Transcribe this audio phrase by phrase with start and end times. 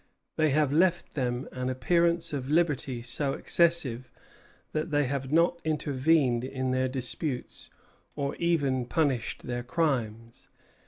[0.35, 4.09] They have left them an appearance of liberty so excessive
[4.71, 7.69] that they have not intervened in their disputes
[8.15, 10.47] or even punished their crimes.